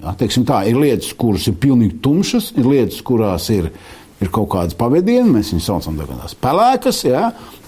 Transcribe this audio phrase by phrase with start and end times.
[0.00, 0.16] Jā,
[0.48, 3.72] tā, ir lietas, kuras ir pilnīgi tumšas, ir lietas, kurās ir
[4.20, 6.10] ir kaut kādas pavadienas, mēs viņus saucam par
[6.44, 7.22] pelēkas, jā,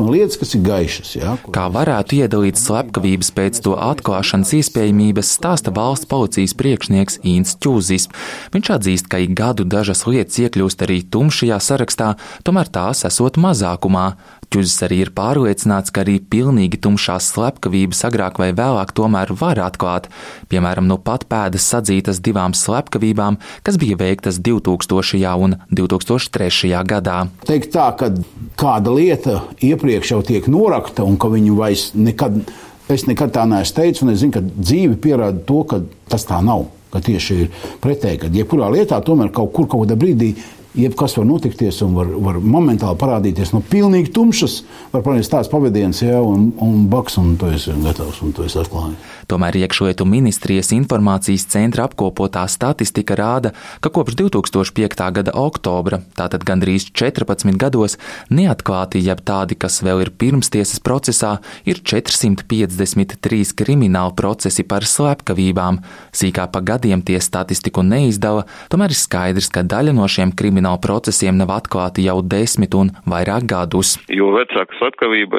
[0.00, 1.10] un lietas, kas ir gaišas.
[1.18, 1.52] Jā, kur...
[1.54, 8.08] Kā varētu iedalīt slepkavības pēc to atklāšanas iespējamības, stāsta valsts policijas priekšnieks Īns Čūzis.
[8.54, 12.14] Viņš atzīst, ka ik gadu dažas lietas iekļūst arī tumšajā sarakstā,
[12.48, 14.08] tomēr tās esot mazākumā.
[14.48, 20.08] Čuģis arī ir pārliecināts, ka arī pilnīgi tumšās slepkavības agrāk vai vēlāk tomēr var atklāt,
[20.48, 23.36] piemēram, nu pat pēdas sadzītas divām slepkavībām,
[23.66, 25.34] kas bija veiktas 2000.
[25.44, 26.72] un 2003.
[26.88, 27.18] gadā.
[27.44, 28.08] Teikt tā, ka
[28.56, 32.40] kāda lieta iepriekš jau tiek norakta un ka viņu vairs nekad,
[32.88, 36.40] es nekad tā neesmu teicis, un es zinu, ka dzīve pierāda to, ka tas tā
[36.40, 36.70] nav.
[36.88, 37.48] Ka tieši ir
[37.84, 40.30] pretēji, ka jebkurā lietā tomēr kaut kur kaut kādā brīdī
[40.78, 44.60] jebkas var notikties un var, var momentāli parādīties no pilnīgi tumšas.
[44.92, 48.60] Var parādīties tāds pavadījums, ja, un, un baks, un tu esi gatavs, un tu esi
[48.62, 49.16] atklājis.
[49.28, 53.52] Tomēr iekšlietu ministrijas informācijas centra apkopotā statistika rāda,
[53.84, 55.02] ka kopš 2005.
[55.18, 57.98] gada oktobra, tātad gandrīz 14 gados,
[58.32, 61.34] neatklāti, jeb tādi, kas vēl ir pirmstiesas procesā,
[61.68, 65.82] ir 453 krimināli procesi par slepkavībām.
[66.16, 70.32] Sīkā pa gadiem tie statistiku neizdala, tomēr ir skaidrs, ka daļa no šiem
[70.68, 73.96] kriminālu procesiem nav atklāti jau desmit un vairāk gadus.
[74.08, 75.38] Jo vecāka slepkavība,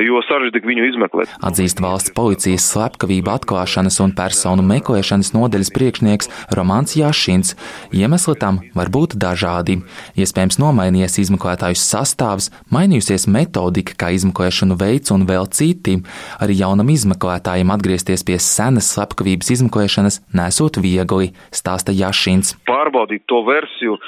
[0.00, 1.28] jo sarežģītāk viņu izmeklēt.
[1.44, 7.54] Atzīst valsts policijas slepkavību atklāšanas un personu meklēšanas nodeļas priekšnieks Romāns Jašins.
[7.92, 9.82] Iemesli tam var būt dažādi.
[10.16, 15.98] Iespējams, nomainījies izmeklētāju sastāvs, mainījusies metodika, kā izmeklēšanu veids un vēl citi.
[16.40, 22.56] Arī jaunam izmeklētājam atgriezties pie senas slepkavības izmeklēšanas nesot viegli, stāsta Jašins.
[22.68, 23.98] Pārbaudīt to versiju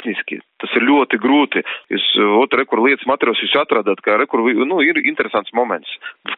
[0.00, 1.62] tehniski Tas ir ļoti grūti.
[1.92, 2.06] Jūs
[2.36, 5.88] otru rekur lietas materiālus jūs atradat, ka rekur, nu, ir interesants moments.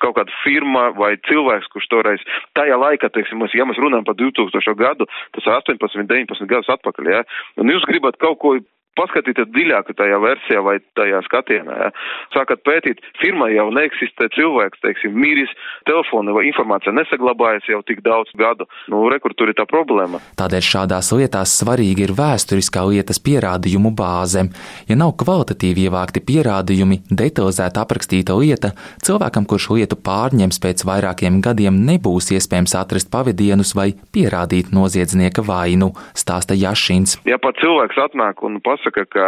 [0.02, 2.22] Kaut kāda firma vai cilvēks, kurš toreiz
[2.58, 6.70] tajā laikā, teiksim, mēs, ja mēs runājam par 2000 gadu, tas ir 18, 19 gadus
[6.76, 7.24] atpakaļ, ja,
[7.58, 8.54] un jūs gribat kaut ko
[8.98, 11.76] paskatīties dziļāk tajā versijā vai tajā skatienā.
[11.84, 11.90] Ja.
[12.34, 15.52] Sākat pētīt, firmā jau neeksistē cilvēks, teiksim, mīris,
[15.88, 18.68] telefona vai informācija nesaglabājas jau tik daudz gadu.
[18.92, 20.20] Nu, rekur tur ir tā problēma.
[20.40, 24.46] Tādēļ šādās lietās svarīgi ir vēsturiskā lietas pierādījumu bāze.
[24.90, 28.72] Ja nav kvalitatīvi ievākti pierādījumi, detalizēti aprakstīta lieta,
[29.04, 35.92] cilvēkam, kurš lietu pārņems pēc vairākiem gadiem, nebūs iespējams atrast pavadienus vai pierādīt noziedznieka vainu,
[36.18, 37.18] stāsta Jašins.
[37.28, 39.26] Ja pat cilvēks atnāk un pas pasaka, ka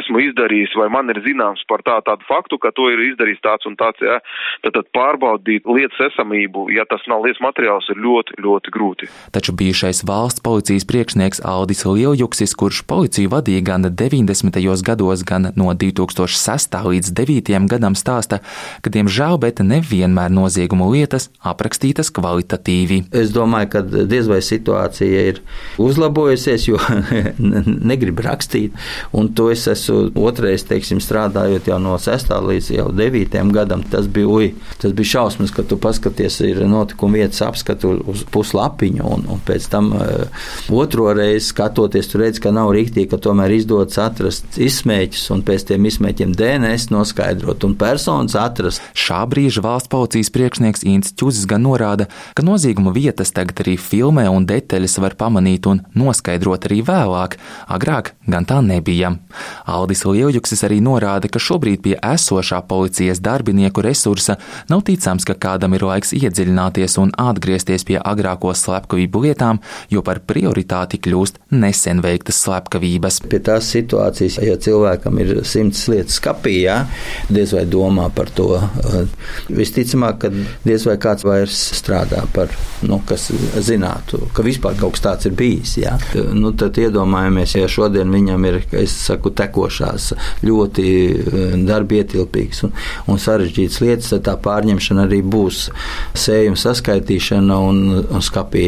[0.00, 3.68] esmu izdarījis vai man ir zināms par tā, tādu faktu, ka to ir izdarījis tāds
[3.68, 4.18] un tāds, jā,
[4.64, 9.10] tad, tad pārbaudīt lietas esamību, ja tas nav lietas materiāls, ir ļoti, ļoti grūti.
[9.34, 14.60] Taču bijušais valsts policijas priekšnieks Aldis Lieljuksis, kurš policiju vadīja gan 90.
[14.86, 16.78] gados, gan no 2006.
[16.86, 17.68] līdz 2009.
[17.70, 18.40] gadam stāsta,
[18.82, 23.04] ka diemžēl, bet nevienmēr noziegumu lietas aprakstītas kvalitatīvi.
[23.16, 25.42] Es domāju, ka diez vai situācija ir
[25.82, 26.80] uzlabojusies, jo
[27.90, 28.74] negrib rakstīt
[29.16, 32.32] Un to es esmu otrais, teiksim, strādājot jau no 6.
[32.50, 33.38] līdz 9.
[33.54, 33.84] gadam.
[33.90, 34.52] Tas bija, ui,
[34.82, 39.68] tas bija šausmas, ka tu paskaties, ir notikuma vietas apskatu uz puslapiņu, un, un pēc
[39.72, 45.28] tam uh, otro reizi skatoties, tu redz, ka nav rīktīgi, ka tomēr izdodas atrast izsmēķus
[45.34, 48.82] un pēc tiem izsmēķiem DNS noskaidrot un personas atrast.
[48.96, 54.26] Šā brīža valsts policijas priekšnieks Inns Čuzis gan norāda, ka nozieguma vietas tagad arī filmē
[54.32, 57.38] un detaļas var pamanīt un noskaidrot arī vēlāk.
[57.72, 59.14] Agrāk gan tā nebija.
[59.66, 64.38] Aldis Lieljuksis arī norāda, ka šobrīd pie esošā policijas darbinieku resursa
[64.70, 69.60] nav ticams, ka kādam ir laiks iedziļināties un atgriezties pie agrāko slepkavību lietām,
[69.92, 73.20] jo par prioritāti kļūst nesen veiktas slepkavības.
[73.30, 76.78] Pie tās situācijas, ja cilvēkam ir simts lietas skapī, jā,
[77.32, 78.48] diez vai domā par to.
[79.48, 80.32] Visticamāk, ka
[80.66, 82.52] diez vai kāds vairs strādā par,
[82.86, 83.28] nu, kas
[83.66, 85.76] zinātu, ka vispār kaut kas tāds ir bijis.
[85.80, 85.96] Jā.
[86.36, 90.12] Nu, tad iedomājamies, ja šodien viņam ir ir, es saku, tekošās,
[90.46, 92.74] ļoti eh, darbietilpīgas un,
[93.10, 95.66] un sarežģītas lietas, tad tā pārņemšana arī būs
[96.16, 98.66] sējuma saskaitīšana un, un skapī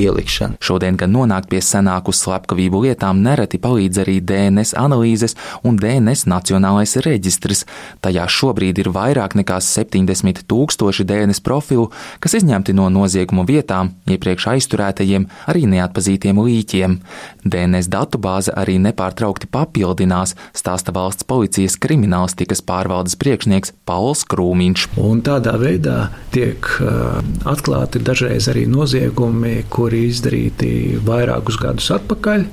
[0.00, 0.60] ielikšana.
[0.62, 5.36] Šodien, kad nonāk pie senāku slepkavību lietām, nereti palīdz arī DNS analīzes
[5.66, 7.64] un DNS nacionālais reģistrs.
[8.04, 11.88] Tajā šobrīd ir vairāk nekā 70 tūkstoši DNS profilu,
[12.20, 16.98] kas izņemti no noziegumu vietām, iepriekš aizturētajiem, arī neatpazītiem līķiem.
[17.44, 24.88] DNS datubāze arī nepārtraukti nepārtraukti papildinās, stāsta valsts policijas kriminālistikas pārvaldes priekšnieks Pauls Krūmiņš.
[24.98, 32.46] Un tādā veidā tiek uh, atklāti dažreiz arī noziegumi, kuri izdarīti vairākus gadus atpakaļ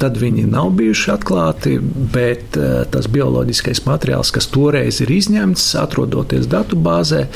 [0.00, 1.74] tad viņi nav bijuši atklāti,
[2.12, 7.26] bet uh, tas bioloģiskais materiāls, kas toreiz ir izņemts, atrodoties datubāzē,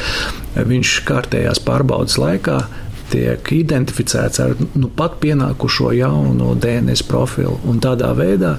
[0.57, 2.63] viņš kārtējās pārbaudas laikā
[3.13, 7.59] tiek identificēts ar nu, pat pienākušo jaunu DNS profilu.
[7.69, 8.57] Un tādā veidā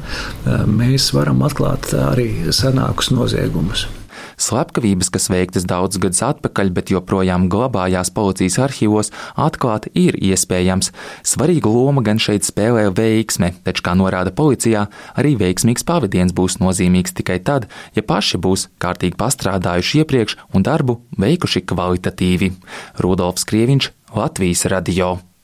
[0.69, 3.87] mēs varam atklāt arī senākus noziegumus.
[4.41, 10.91] Slepkavības, kas veiktas daudzus gadus atpakaļ, bet joprojām glabājās policijas arhīvos, atklāt ir iespējams.
[11.25, 14.87] Svarīgu lomu gan šeit spēlē veiksme, taču, kā norāda policijā,
[15.17, 20.99] arī veiksmīgs pavadiens būs nozīmīgs tikai tad, ja paši būs kārtīgi pastrādājuši iepriekš un darbu
[21.21, 22.51] veikuši kvalitatīvi.
[23.03, 25.15] Rudolfs Krieviņš, Latvijas radio.